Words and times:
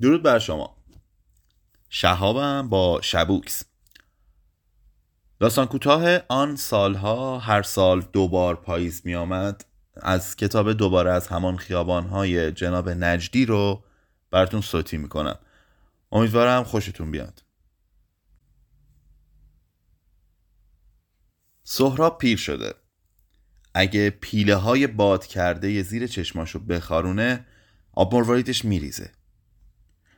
درود 0.00 0.22
بر 0.22 0.38
شما. 0.38 0.76
شهابم 1.88 2.68
با 2.68 3.00
شبوکس. 3.02 3.64
داستان 5.40 5.66
کوتاه 5.66 6.18
آن 6.28 6.56
سالها 6.56 7.38
هر 7.38 7.62
سال 7.62 8.00
دوبار 8.00 8.56
پاییز 8.56 9.02
می 9.04 9.14
آمد 9.14 9.64
از 9.96 10.36
کتاب 10.36 10.72
دوباره 10.72 11.12
از 11.12 11.28
همان 11.28 11.56
خیابانهای 11.56 12.52
جناب 12.52 12.88
نجدی 12.88 13.46
رو 13.46 13.84
براتون 14.30 14.60
صوتی 14.60 14.96
می‌کنم. 14.96 15.38
امیدوارم 16.12 16.64
خوشتون 16.64 17.10
بیاد. 17.10 17.42
سهراب 21.62 22.18
پیر 22.18 22.38
شده. 22.38 22.74
اگه 23.74 24.10
پیله 24.10 24.54
های 24.54 24.86
باد 24.86 25.26
کرده 25.26 25.82
زیر 25.82 26.06
چشماشو 26.06 26.58
بخارونه 26.58 27.46
آب 27.92 28.14
مرواریدش 28.14 28.64
میریزه. 28.64 29.12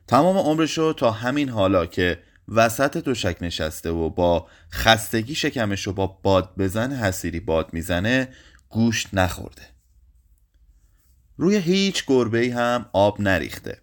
تمام 0.07 0.39
عمرشو 0.39 0.93
تا 0.93 1.11
همین 1.11 1.49
حالا 1.49 1.87
که 1.87 2.23
وسط 2.49 2.97
دوشک 2.97 3.37
نشسته 3.41 3.91
و 3.91 4.11
با 4.11 4.49
خستگی 4.73 5.35
شکمشو 5.35 5.93
با 5.93 6.07
باد 6.07 6.55
بزن 6.59 6.93
حسیری 6.93 7.41
باد 7.41 7.73
می‌زنه 7.73 8.29
گوشت 8.69 9.09
نخورده. 9.13 9.63
روی 11.37 11.57
هیچ 11.57 12.05
گربه 12.07 12.55
هم 12.55 12.87
آب 12.93 13.21
نریخته. 13.21 13.81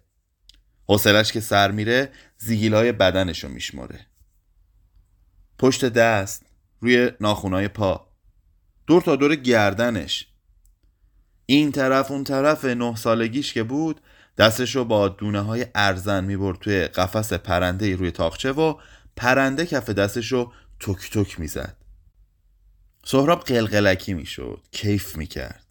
حوصلش 0.88 1.32
که 1.32 1.40
سر 1.40 1.70
میره 1.70 2.10
زیگیلای 2.38 2.92
بدنشو 2.92 3.48
میشمره 3.48 4.06
پشت 5.58 5.84
دست 5.84 6.46
روی 6.80 7.10
ناخونای 7.20 7.68
پا. 7.68 8.08
دور 8.86 9.02
تا 9.02 9.16
دور 9.16 9.34
گردنش. 9.34 10.26
این 11.46 11.72
طرف 11.72 12.10
اون 12.10 12.24
طرف 12.24 12.64
نه 12.64 12.96
سالگیش 12.96 13.52
که 13.52 13.62
بود 13.62 14.00
دستشو 14.38 14.84
با 14.84 15.08
دونه 15.08 15.40
های 15.40 15.66
ارزن 15.74 16.24
می‌برد 16.24 16.58
توی 16.58 16.84
قفس 16.84 17.32
پرنده 17.32 17.96
روی 17.96 18.10
تاخچه 18.10 18.52
و 18.52 18.78
پرنده 19.16 19.66
کف 19.66 19.90
دستشو 19.90 20.52
تک 20.80 21.10
تک 21.10 21.40
می‌زد. 21.40 21.76
سهراب 23.04 23.44
قلقلکی 23.44 24.14
می‌شد 24.14 24.60
کیف 24.70 25.16
می‌کرد. 25.16 25.66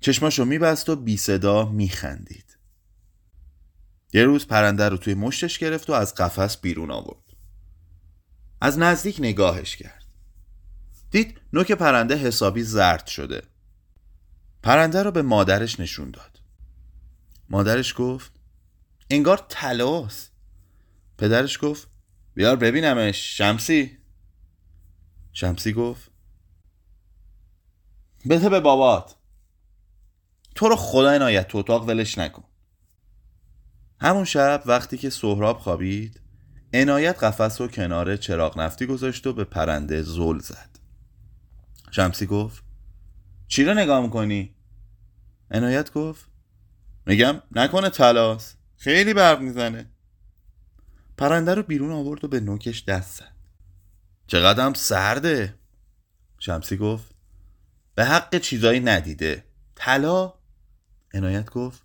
چشماشو 0.00 0.44
میبست 0.44 0.88
و 0.88 0.96
بی 0.96 1.16
صدا 1.16 1.64
میخندید. 1.64 2.58
یه 4.12 4.24
روز 4.24 4.46
پرنده 4.46 4.88
رو 4.88 4.96
توی 4.96 5.14
مشتش 5.14 5.58
گرفت 5.58 5.90
و 5.90 5.92
از 5.92 6.14
قفس 6.14 6.56
بیرون 6.56 6.90
آورد. 6.90 7.24
از 8.60 8.78
نزدیک 8.78 9.16
نگاهش 9.18 9.76
کرد. 9.76 10.04
دید 11.10 11.40
نوک 11.52 11.72
پرنده 11.72 12.16
حسابی 12.16 12.62
زرد 12.62 13.06
شده. 13.06 13.42
پرنده 14.62 15.02
رو 15.02 15.10
به 15.10 15.22
مادرش 15.22 15.80
نشون 15.80 16.10
داد. 16.10 16.35
مادرش 17.50 17.94
گفت 17.98 18.32
انگار 19.10 19.46
تلاست 19.48 20.32
پدرش 21.18 21.58
گفت 21.62 21.88
بیار 22.34 22.56
ببینمش 22.56 23.38
شمسی. 23.38 23.98
شمسی 25.32 25.72
گفت 25.72 26.10
بده 28.30 28.48
به 28.48 28.60
بابات. 28.60 29.16
تو 30.54 30.68
رو 30.68 30.76
خدا 30.76 31.10
عنایت 31.10 31.48
تو 31.48 31.58
اتاق 31.58 31.88
ولش 31.88 32.18
نکن. 32.18 32.44
همون 34.00 34.24
شب 34.24 34.62
وقتی 34.66 34.98
که 34.98 35.10
سهراب 35.10 35.58
خوابید 35.58 36.20
عنایت 36.74 37.24
قفس 37.24 37.60
رو 37.60 37.68
کنار 37.68 38.16
چراغ 38.16 38.58
نفتی 38.58 38.86
گذاشت 38.86 39.26
و 39.26 39.32
به 39.32 39.44
پرنده 39.44 40.02
زل 40.02 40.38
زد. 40.38 40.78
شمسی 41.90 42.26
گفت 42.26 42.64
چی 43.48 43.64
رو 43.64 43.74
نگاه 43.74 44.02
می‌کنی؟ 44.02 44.54
عنایت 45.50 45.92
گفت 45.92 46.35
میگم 47.06 47.42
نکنه 47.52 47.90
تلاس 47.90 48.54
خیلی 48.76 49.14
برق 49.14 49.40
می‌زنه. 49.40 49.90
پرنده 51.16 51.54
رو 51.54 51.62
بیرون 51.62 51.90
آورد 51.90 52.24
و 52.24 52.28
به 52.28 52.40
نوکش 52.40 52.84
دست 52.84 53.18
زد. 53.18 53.32
چقدرم 54.26 54.74
سرده. 54.74 55.54
شمسی 56.38 56.76
گفت 56.76 57.14
به 57.94 58.04
حق 58.04 58.38
چیزایی 58.38 58.80
ندیده. 58.80 59.44
طلا؟ 59.74 60.34
عنایت 61.14 61.50
گفت 61.50 61.82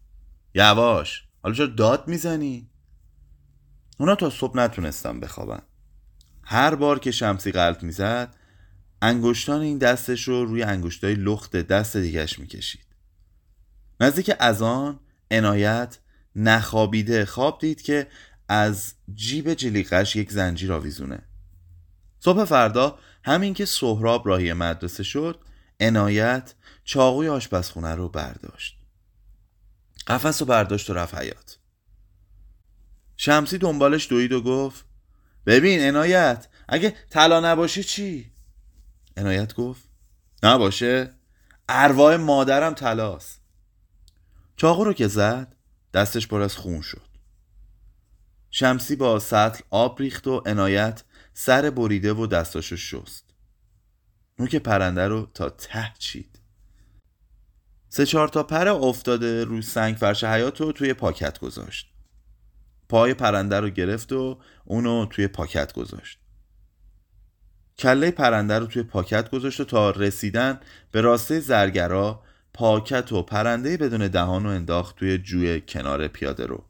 یواش. 0.54 1.24
حالا 1.44 1.56
چرا 1.56 1.66
داد 1.66 2.08
می‌زنی؟ 2.08 2.70
اونا 3.98 4.16
تا 4.16 4.30
صبح 4.30 4.58
نتونستم 4.58 5.20
بخوابن. 5.20 5.62
هر 6.44 6.76
بار 6.76 7.00
که 7.00 7.12
شمسی 7.12 7.52
قلب 7.52 7.84
می‌زد 7.84 8.36
انگشتان 9.02 9.62
این 9.62 9.78
دستش 9.78 10.28
رو 10.28 10.46
روی 10.46 10.64
انگشتای 10.64 11.14
لخت 11.14 11.56
دست 11.56 11.98
دیگش 11.98 12.40
می‌کشید. 12.40 12.86
نزدیک 14.00 14.32
از 14.40 14.62
آن 14.62 15.00
عنایت 15.32 15.98
نخوابیده. 16.36 17.26
خواب 17.26 17.60
دید 17.62 17.82
که 17.82 18.08
از 18.50 18.94
جیب 19.14 19.54
جلیقش 19.54 20.16
یک 20.16 20.32
زنجیر 20.32 20.74
آویزونه. 20.74 21.20
صبح 22.20 22.46
فردا 22.46 23.00
همین 23.24 23.54
که 23.54 23.66
سهراب 23.66 24.28
راهی 24.28 24.54
مدرسه 24.54 25.04
شد 25.04 25.40
عنایت 25.80 26.54
چاقوی 26.84 27.28
آشپزخونه 27.28 27.96
رو 27.96 28.10
برداشت. 28.10 28.78
قفس 30.08 30.42
رو 30.42 30.48
برداشت 30.48 30.90
و 30.90 30.94
رفت 30.94 31.16
حیات 31.16 31.58
شمسی 33.18 33.58
دنبالش 33.58 34.10
دوید 34.10 34.32
و 34.32 34.42
گفت 34.42 34.86
ببین 35.46 35.82
عنایت 35.82 36.48
اگه 36.70 36.96
طلا 37.10 37.52
نباشه 37.52 37.84
چی؟ 37.84 38.32
عنایت 39.18 39.54
گفت 39.54 39.82
نباشه 40.44 41.14
ارواح 41.70 42.16
مادرم 42.16 42.74
تلاست 42.74 43.41
چاقو 44.62 44.84
رو 44.84 44.94
که 44.94 45.08
زد 45.08 45.56
دستش 45.94 46.28
پر 46.28 46.42
از 46.42 46.56
خون 46.56 46.82
شد. 46.82 47.08
شمسی 48.52 48.96
با 48.96 49.20
سطل 49.20 49.64
آب 49.70 50.00
ریخت 50.00 50.28
و 50.28 50.44
عنایت 50.46 51.04
سر 51.34 51.70
بریده 51.70 52.14
و 52.14 52.28
دستاشو 52.28 52.76
شست. 52.76 53.26
نوک 54.40 54.56
پرنده 54.56 55.08
رو 55.08 55.28
تا 55.34 55.50
ته 55.50 55.94
چید. 56.00 56.40
سه 57.90 58.06
چهار 58.06 58.28
تا 58.28 58.44
پر 58.44 58.68
افتاده 58.68 59.44
روی 59.44 59.62
سنگ 59.62 59.96
فرش 59.96 60.24
حیات 60.24 60.62
رو 60.62 60.72
توی 60.72 60.94
پاکت 60.94 61.40
گذاشت. 61.40 61.94
پای 62.90 63.14
پرنده 63.14 63.60
رو 63.60 63.70
گرفت 63.70 64.12
و 64.12 64.40
اونو 64.66 65.06
توی 65.06 65.28
پاکت 65.28 65.74
گذاشت. 65.74 66.20
کله 67.78 68.12
پرنده 68.12 68.60
رو 68.60 68.66
توی 68.66 68.84
پاکت 68.84 69.30
گذاشت 69.30 69.60
و 69.60 69.66
تا 69.66 69.92
رسیدن 69.92 70.60
به 70.92 71.02
راسته 71.02 71.40
زرگرا 71.40 72.24
پاکت 72.54 73.12
و 73.12 73.22
پرنده 73.22 73.78
بدون 73.78 74.08
دهان 74.08 74.44
رو 74.44 74.50
انداخت 74.50 74.96
توی 74.96 75.18
جوی 75.18 75.62
کنار 75.62 76.08
پیاده 76.08 76.46
رو. 76.46 76.64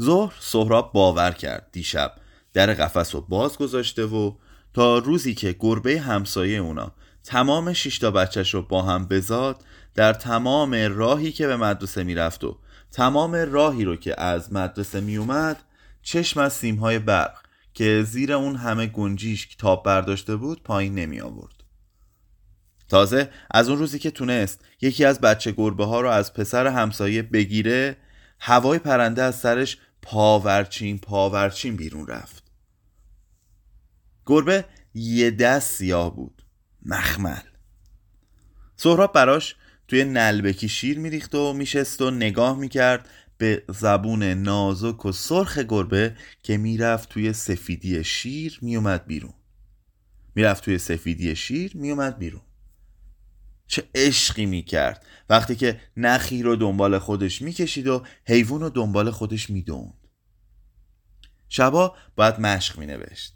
ظهر 0.00 0.34
سهراب 0.40 0.92
باور 0.92 1.30
کرد 1.30 1.68
دیشب 1.72 2.12
در 2.52 2.74
قفس 2.74 3.14
رو 3.14 3.20
باز 3.20 3.58
گذاشته 3.58 4.04
و 4.04 4.32
تا 4.74 4.98
روزی 4.98 5.34
که 5.34 5.56
گربه 5.60 6.00
همسایه 6.00 6.58
اونا 6.58 6.92
تمام 7.24 7.72
شیشتا 7.72 8.10
بچهش 8.10 8.54
رو 8.54 8.62
با 8.62 8.82
هم 8.82 9.06
بزاد 9.06 9.64
در 9.94 10.12
تمام 10.12 10.74
راهی 10.74 11.32
که 11.32 11.46
به 11.46 11.56
مدرسه 11.56 12.04
می‌رفت 12.04 12.44
و 12.44 12.58
تمام 12.92 13.34
راهی 13.34 13.84
رو 13.84 13.96
که 13.96 14.20
از 14.20 14.52
مدرسه 14.52 15.00
میومد 15.00 15.62
چشم 16.02 16.40
از 16.40 16.52
سیمهای 16.52 16.98
برق 16.98 17.36
که 17.74 18.02
زیر 18.02 18.32
اون 18.32 18.56
همه 18.56 18.86
گنجیش 18.86 19.48
کتاب 19.48 19.84
برداشته 19.84 20.36
بود 20.36 20.62
پایین 20.62 20.94
نمی 20.94 21.20
آورد 21.20 21.61
تازه 22.92 23.30
از 23.50 23.68
اون 23.68 23.78
روزی 23.78 23.98
که 23.98 24.10
تونست 24.10 24.60
یکی 24.80 25.04
از 25.04 25.20
بچه 25.20 25.52
گربه 25.52 25.84
ها 25.84 26.00
رو 26.00 26.08
از 26.08 26.34
پسر 26.34 26.66
همسایه 26.66 27.22
بگیره 27.22 27.96
هوای 28.38 28.78
پرنده 28.78 29.22
از 29.22 29.34
سرش 29.34 29.78
پاورچین 30.02 30.98
پاورچین 30.98 31.76
بیرون 31.76 32.06
رفت. 32.06 32.42
گربه 34.26 34.64
یه 34.94 35.30
دست 35.30 35.70
سیاه 35.70 36.16
بود 36.16 36.42
مخمل. 36.86 37.42
سهراب 38.76 39.12
براش 39.12 39.56
توی 39.88 40.04
نلبکی 40.04 40.68
شیر 40.68 40.98
میریخت 40.98 41.34
و 41.34 41.52
میشست 41.52 42.00
و 42.00 42.10
نگاه 42.10 42.58
می‌کرد 42.58 43.08
به 43.38 43.62
زبون 43.68 44.22
نازک 44.22 45.04
و 45.04 45.12
سرخ 45.12 45.58
گربه 45.58 46.16
که 46.42 46.56
می‌رفت 46.56 47.08
توی 47.08 47.32
سفیدی 47.32 48.04
شیر 48.04 48.58
میومد 48.62 49.06
بیرون. 49.06 49.34
می‌رفت 50.34 50.64
توی 50.64 50.78
سفیدی 50.78 51.36
شیر 51.36 51.76
میومد 51.76 52.18
بیرون. 52.18 52.42
چه 53.72 53.84
عشقی 53.94 54.46
می‌کرد. 54.46 55.06
وقتی 55.30 55.56
که 55.56 55.80
نخی 55.96 56.42
رو 56.42 56.56
دنبال 56.56 56.98
خودش 56.98 57.42
می‌کشید 57.42 57.86
و 57.86 58.04
حیوان 58.24 58.60
رو 58.60 58.70
دنبال 58.70 59.10
خودش 59.10 59.50
می‌دوند. 59.50 60.08
شبا 61.48 61.96
باید 62.16 62.40
مشق 62.40 62.78
مینوشت. 62.78 63.34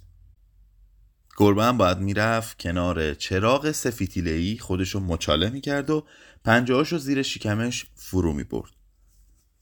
گربه 1.37 1.65
هم 1.65 1.79
باید 1.79 1.99
می‌رفت 1.99 2.59
کنار 2.59 3.15
چراغ 3.15 3.71
سفیتیلهی 3.71 4.59
خودش 4.59 4.91
رو 4.91 5.01
مچاله 5.01 5.51
می‌کرد 5.51 5.91
و 5.91 6.07
پنجهاش 6.45 6.93
رو 6.93 6.99
زیر 6.99 7.23
شکمش 7.23 7.87
فرو 7.95 8.33
می‌برد. 8.33 8.71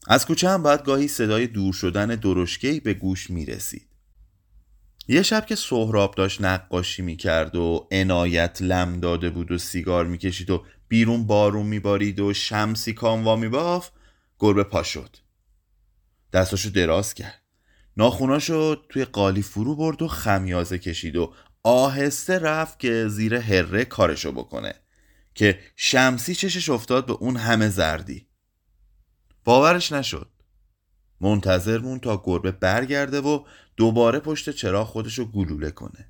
از 0.07 0.25
کوچه 0.25 0.49
هم 0.49 0.63
باید 0.63 0.83
گاهی 0.83 1.07
صدای 1.07 1.47
دور 1.47 1.73
شدن 1.73 2.07
درشکهی 2.07 2.79
به 2.79 2.93
گوش 2.93 3.29
می‌رسید. 3.29 3.94
یه 5.07 5.21
شب 5.21 5.45
که 5.45 5.55
سهراب 5.55 6.15
داشت 6.15 6.41
نقاشی 6.41 7.01
می‌کرد 7.01 7.55
و 7.55 7.87
عنایت 7.91 8.61
لم 8.61 8.99
داده 8.99 9.29
بود 9.29 9.51
و 9.51 9.57
سیگار 9.57 10.05
می‌کشید 10.05 10.49
و 10.49 10.65
بیرون 10.87 11.27
بارون 11.27 11.65
میبارید 11.65 12.19
و 12.19 12.33
شمسی 12.33 12.93
کاموا 12.93 13.35
میباف 13.35 13.89
گربه 14.39 14.63
پا 14.63 14.83
شد. 14.83 15.17
دستاشو 16.33 16.69
دراز 16.69 17.13
کرد. 17.13 17.41
ناخوناشو 17.97 18.75
توی 18.89 19.05
قالی 19.05 19.41
فرو 19.41 19.75
برد 19.75 20.01
و 20.01 20.07
خمیازه 20.07 20.79
کشید 20.79 21.15
و 21.15 21.33
آهسته 21.63 22.39
رفت 22.39 22.79
که 22.79 23.07
زیر 23.07 23.35
هره 23.35 23.85
کارشو 23.85 24.31
بکنه. 24.31 24.73
که 25.35 25.59
شمسی 25.75 26.35
چشش 26.35 26.69
افتاد 26.69 27.05
به 27.05 27.13
اون 27.13 27.37
همه 27.37 27.69
زردی. 27.69 28.27
باورش 29.43 29.91
نشد. 29.91 30.29
منتظر 31.21 31.77
مون 31.77 31.99
تا 31.99 32.21
گربه 32.25 32.51
برگرده 32.51 33.21
و 33.21 33.45
دوباره 33.77 34.19
پشت 34.19 34.49
چراغ 34.49 34.87
خودشو 34.87 35.25
گلوله 35.25 35.71
کنه. 35.71 36.09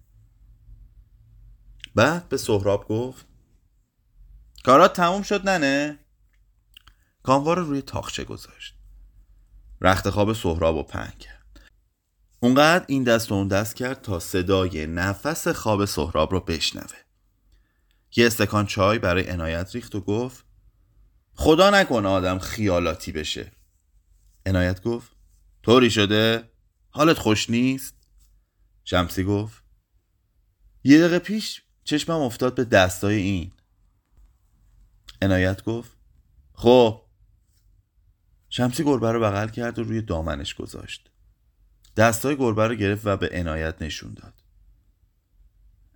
بعد 1.96 2.30
به 2.30 2.38
سهراب 2.38 2.88
گفت 2.88 3.25
کارات 4.63 4.94
تموم 4.94 5.22
شد 5.22 5.50
ننه؟ 5.50 6.00
کاموار 7.24 7.57
رو 7.57 7.66
روی 7.66 7.81
تاخچه 7.81 8.24
گذاشت. 8.24 8.75
رخت 9.81 10.10
خواب 10.10 10.34
سهراب 10.34 10.75
و 10.75 10.84
پنگ 10.84 11.18
کرد. 11.18 11.36
اونقدر 12.40 12.86
این 12.88 13.04
دست 13.04 13.31
و 13.31 13.36
اون 13.36 13.48
دست 13.48 13.75
کرد 13.75 14.01
تا 14.01 14.19
صدای 14.19 14.88
نفس 14.88 15.48
خواب 15.48 15.86
سهراب 15.86 16.31
رو 16.31 16.40
بشنوه. 16.40 16.98
یه 18.16 18.28
استکان 18.28 18.66
چای 18.66 19.00
برای 19.00 19.30
عنایت 19.30 19.75
ریخت 19.75 19.96
و 19.96 20.01
گفت 20.01 20.46
خدا 21.34 21.69
نکنه 21.69 22.08
آدم 22.08 22.40
خیالاتی 22.40 23.12
بشه. 23.12 23.51
عنایت 24.45 24.83
گفت. 24.83 25.12
طوری 25.63 25.89
شده؟ 25.89 26.50
حالت 26.89 27.18
خوش 27.18 27.50
نیست؟ 27.50 27.95
شمسی 28.83 29.24
گفت. 29.24 29.63
یه 30.83 31.00
دقیقه 31.00 31.19
پیش 31.19 31.62
چشمم 31.83 32.19
افتاد 32.19 32.56
به 32.56 32.65
دستای 32.65 33.15
این. 33.15 33.51
عنایت 35.21 35.63
گفت. 35.63 35.92
خب. 36.53 37.01
شمسی 38.50 38.83
گربه 38.83 39.12
رو 39.12 39.19
بغل 39.19 39.47
کرد 39.47 39.80
و 39.80 39.83
روی 39.83 40.01
دامنش 40.01 40.53
گذاشت. 40.53 41.12
دستای 41.98 42.38
گربه 42.38 42.68
رو 42.68 42.75
گرفت 42.75 43.06
و 43.06 43.18
به 43.18 43.30
عنایت 43.33 43.81
نشون 43.81 44.13
داد. 44.13 44.33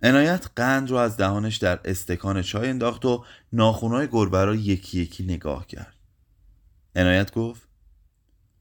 عنایت 0.02 0.46
قند 0.56 0.90
رو 0.90 0.96
از 0.96 1.16
دهانش 1.16 1.56
در 1.56 1.80
استکان 1.84 2.42
چای 2.42 2.68
انداخت 2.68 3.04
و 3.04 3.24
ناخونای 3.52 4.08
گربه 4.08 4.44
رو 4.44 4.54
یکی 4.54 5.00
یکی 5.00 5.24
نگاه 5.24 5.66
کرد. 5.66 5.94
عنایت 6.96 7.32
گفت. 7.32 7.69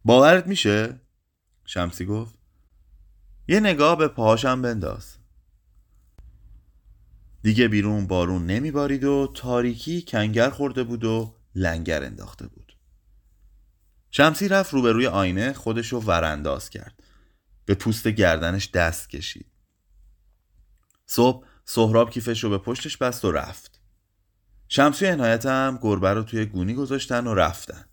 باورت 0.09 0.47
میشه؟ 0.47 0.99
شمسی 1.65 2.05
گفت. 2.05 2.35
یه 3.47 3.59
نگاه 3.59 3.97
به 3.97 4.07
پاهاشم 4.07 4.61
بنداز. 4.61 5.17
دیگه 7.41 7.67
بیرون 7.67 8.07
بارون 8.07 8.45
نمیبارید 8.45 9.03
و 9.03 9.31
تاریکی 9.35 10.01
کنگر 10.01 10.49
خورده 10.49 10.83
بود 10.83 11.03
و 11.03 11.35
لنگر 11.55 12.03
انداخته 12.03 12.47
بود. 12.47 12.77
شمسی 14.11 14.47
رفت 14.47 14.73
روبروی 14.73 15.07
آینه 15.07 15.53
خودشو 15.53 15.99
ورانداز 15.99 16.69
کرد. 16.69 17.03
به 17.65 17.75
پوست 17.75 18.07
گردنش 18.07 18.71
دست 18.71 19.09
کشید. 19.09 19.51
صبح 21.05 21.45
سهراب 21.65 22.09
کیفش 22.09 22.43
رو 22.43 22.49
به 22.49 22.57
پشتش 22.57 22.97
بست 22.97 23.25
و 23.25 23.31
رفت. 23.31 23.81
شمسی 24.67 25.05
و 25.05 25.49
هم 25.49 25.79
گربه 25.81 26.13
رو 26.13 26.23
توی 26.23 26.45
گونی 26.45 26.73
گذاشتن 26.73 27.27
و 27.27 27.33
رفتن. 27.33 27.85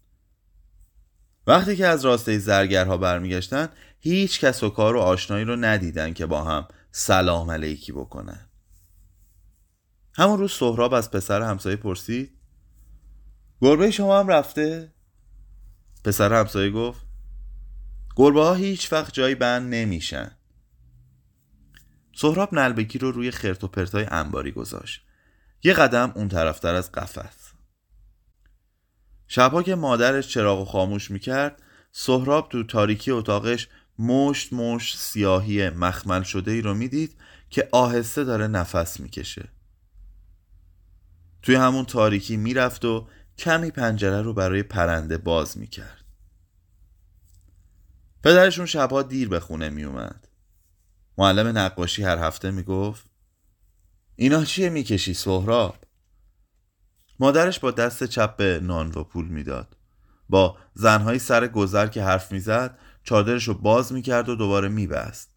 وقتی 1.46 1.76
که 1.76 1.87
از 1.87 2.04
راسته 2.04 2.38
زرگرها 2.38 2.96
برمیگشتن 2.96 3.69
هیچ 4.00 4.40
کس 4.40 4.62
و 4.62 4.70
کار 4.70 4.96
و 4.96 5.00
آشنایی 5.00 5.44
رو 5.44 5.56
ندیدن 5.56 6.12
که 6.12 6.26
با 6.26 6.44
هم 6.44 6.69
سلام 6.93 7.50
علیکی 7.50 7.93
بکنن. 7.93 8.48
همون 10.14 10.38
روز 10.38 10.52
سهراب 10.52 10.94
از 10.94 11.10
پسر 11.10 11.43
همسایه 11.43 11.76
پرسید 11.76 12.38
گربه 13.60 13.90
شما 13.90 14.20
هم 14.20 14.28
رفته؟ 14.28 14.93
پسر 16.04 16.32
همسایه 16.32 16.70
گفت 16.70 17.06
گربه 18.16 18.40
ها 18.40 18.54
هیچ 18.54 18.92
وقت 18.92 19.14
جایی 19.14 19.34
بند 19.34 19.75
نمیشن. 19.75 20.31
سهراب 22.14 22.54
نلبکی 22.54 22.99
رو 22.99 23.10
روی 23.10 23.31
خرت 23.31 23.64
و 23.64 23.69
پرتای 23.69 24.06
انباری 24.10 24.52
گذاشت. 24.52 25.02
یه 25.62 25.72
قدم 25.72 26.12
اون 26.14 26.28
طرفتر 26.28 26.75
از 26.75 26.92
قفس. 26.92 27.45
شبها 29.28 29.62
که 29.62 29.75
مادرش 29.75 30.28
چراغ 30.28 30.69
خاموش 30.69 31.11
می‌کرد 31.11 31.62
سهراب 31.93 32.49
تو 32.49 32.64
تاریکی 32.64 33.11
اتاقش 33.11 33.69
مشت 33.99 34.52
مشت 34.52 34.99
سیاهی 34.99 35.70
مخمل 35.70 36.23
شده 36.23 36.50
ای 36.50 36.62
رو 36.62 36.75
می‌دید 36.75 37.17
که 37.50 37.69
آهسته 37.73 38.25
داره 38.25 38.46
نفس 38.46 39.00
می‌کشه. 39.00 39.49
توی 41.43 41.55
همون 41.55 41.84
تاریکی 41.84 42.37
می‌رفت 42.37 42.84
و 42.84 43.08
کمی 43.38 43.70
پنجره 43.70 44.23
رو 44.23 44.34
برای 44.34 44.62
پرنده 44.62 45.19
باز 45.19 45.58
می‌کرد. 45.58 46.05
پدرشون 48.23 48.67
شبها 48.67 49.02
دیر 49.02 49.28
به 49.28 49.40
خونه 49.40 49.69
میومد 49.69 50.28
معلم 51.19 51.58
نقاشی 51.58 52.02
هر 52.02 52.19
هفته 52.19 52.50
می‌گفت 52.50 53.06
اینا 54.17 54.44
چیه 54.44 54.69
می‌کشی 54.69 55.14
سهراب؟ 55.14 55.86
مادرش 57.18 57.58
با 57.58 57.70
دست 57.70 58.04
چپ 58.04 58.36
به 58.36 58.60
نان 58.62 58.88
و 58.90 59.04
پول 59.04 59.28
می‌داد. 59.28 59.76
با 60.28 60.58
زنهای 60.74 61.18
سر 61.18 61.48
گذر 61.48 61.86
که 61.86 62.02
حرف 62.02 62.32
می‌زد 62.32 62.78
چادرش 63.02 63.48
رو 63.48 63.54
باز 63.54 63.92
می‌کرد 63.92 64.28
و 64.28 64.36
دوباره 64.36 64.68
میبست. 64.68 65.36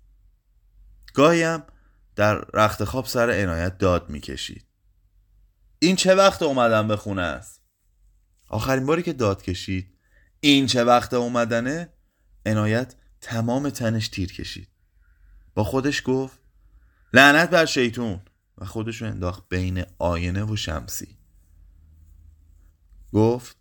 گاهی 1.13 1.43
هم 1.43 1.63
در 2.15 2.35
رخت 2.53 2.83
خواب 2.83 3.05
سر 3.05 3.31
عنایت 3.31 3.77
داد 3.77 4.09
می‌کشید. 4.09 4.65
این 5.79 5.95
چه 5.95 6.15
وقت 6.15 6.41
اومدن 6.41 6.87
به 6.87 6.95
خونه 6.97 7.21
است؟ 7.21 7.61
آخرین 8.49 8.85
باری 8.85 9.03
که 9.03 9.13
داد 9.13 9.41
کشید. 9.41 9.97
این 10.39 10.67
چه 10.67 10.83
وقت 10.83 11.13
اومدنه؟ 11.13 11.93
عنایت 12.45 12.95
تمام 13.21 13.69
تنش 13.69 14.07
تیر 14.07 14.33
کشید. 14.33 14.69
با 15.53 15.63
خودش 15.63 16.01
گفت 16.05 16.39
لعنت 17.13 17.49
بر 17.49 17.65
شیطون. 17.65 18.21
و 18.57 18.65
خودشو 18.65 19.05
انداخت 19.05 19.49
بین 19.49 19.85
آینه 19.99 20.43
و 20.43 20.55
شمسی. 20.55 21.18
گفت 23.13 23.57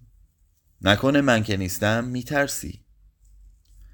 نکنه 0.80 1.20
من 1.20 1.42
که 1.42 1.56
نیستم 1.56 2.04
میترسی. 2.04 2.84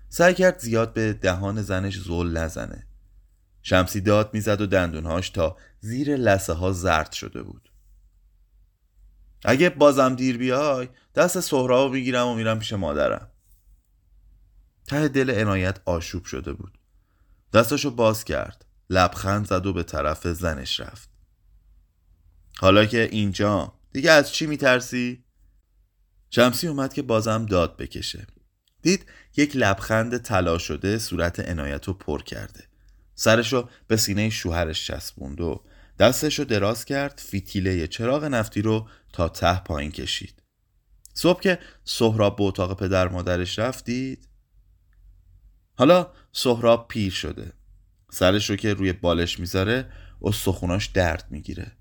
سعی 0.09 0.35
کرد 0.35 0.59
زیاد 0.59 0.93
به 0.93 1.13
دهان 1.13 1.63
زنش 1.63 1.99
زل 2.01 2.37
نزنه. 2.37 2.87
شمسی 3.63 4.01
داد 4.01 4.35
می‌زد 4.35 4.61
و 4.61 4.67
دندونهاش 4.67 5.31
تا 5.31 5.57
زیر 5.81 6.17
لسه 6.17 6.53
ها 6.53 6.73
زرد 6.73 7.13
شده 7.13 7.43
بود. 7.43 7.71
اگه 9.45 9.71
بازم 9.71 10.15
دیر 10.15 10.39
بیای 10.39 10.89
دست 11.15 11.41
سهراب 11.41 11.93
می‌گیرم 11.93 12.27
و 12.27 12.35
میرم 12.35 12.59
پیش 12.59 12.73
مادرم. 12.73 13.31
ته 14.87 15.09
دل 15.09 15.31
عنایت 15.31 15.81
آشوب 15.85 16.25
شده 16.25 16.53
بود. 16.53 16.79
دستاشو 17.53 17.91
باز 17.91 18.25
کرد. 18.25 18.65
لبخند 18.91 19.47
زد 19.47 19.67
و 19.67 19.73
به 19.73 19.83
طرف 19.83 20.27
زنش 20.27 20.81
رفت. 20.81 21.09
حالا 22.59 22.87
که 22.87 23.09
اینجا 23.13 23.73
دیگه 23.93 24.11
از 24.11 24.33
چی 24.33 24.47
میترسی؟ 24.47 25.24
شمسی 26.35 26.67
اومد 26.67 26.93
که 26.93 27.03
بازم 27.03 27.47
داد 27.47 27.77
بکشه. 27.77 28.27
دید 28.83 29.07
یک 29.37 29.57
لبخند 29.57 30.19
طلا 30.19 30.59
شده 30.59 30.99
صورت 30.99 31.41
عنایت 31.41 31.85
رو 31.85 31.95
پر 31.95 32.23
کرده. 32.23 32.65
سرشو 33.15 33.69
به 33.87 33.97
سینه 33.97 34.31
شوهرش 34.31 34.87
چسبوند 34.87 35.41
و 35.41 35.65
دستشو 35.99 36.45
دراز 36.45 36.85
کرد 36.85 37.23
فیتیله 37.25 37.87
چراغ 37.87 38.25
نفتی 38.25 38.63
رو 38.63 38.89
تا 39.13 39.29
ته 39.29 39.61
پایین 39.61 39.93
کشید. 39.93 40.43
صبح 41.15 41.41
که 41.41 41.59
سهراب 41.85 42.37
به 42.37 42.43
اتاق 42.43 42.79
پدر 42.79 43.09
مادرش 43.09 43.59
رفت 43.59 43.85
دید 43.85 44.29
حالا 45.75 46.11
سهراب 46.33 46.89
پیر 46.89 47.13
شده. 47.13 47.53
سرش 48.11 48.51
رو 48.51 48.57
که 48.57 48.75
روی 48.75 48.93
بالش 48.93 49.41
می‌ذاره 49.41 49.93
استخوناش 50.23 50.87
درد 50.87 51.27
می‌گیره. 51.31 51.73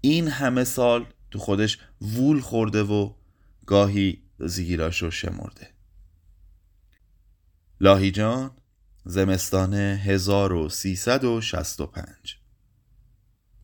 این 0.00 0.28
همه 0.28 0.64
سال 0.64 1.06
تو 1.30 1.38
خودش 1.38 1.78
وول 2.00 2.40
خورده 2.40 2.82
و 2.82 3.17
گاهی 3.68 4.22
زیگیراشو 4.38 5.10
شمرده. 5.10 5.68
لاهی 7.80 8.10
جان 8.10 8.50
زمستان 9.04 9.74
1365 9.74 12.38